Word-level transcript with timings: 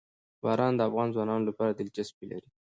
باران 0.43 0.73
د 0.75 0.81
افغان 0.89 1.07
ځوانانو 1.15 1.47
لپاره 1.49 1.71
دلچسپي 1.73 2.25
لري. 2.31 2.49